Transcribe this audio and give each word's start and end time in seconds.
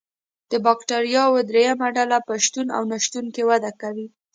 د 0.51 0.53
بکټریاوو 0.65 1.45
دریمه 1.49 1.87
ډله 1.97 2.17
په 2.27 2.33
شتون 2.43 2.67
او 2.75 2.81
نشتون 2.91 3.25
کې 3.35 3.43
وده 3.49 3.71
کوي. 3.81 4.07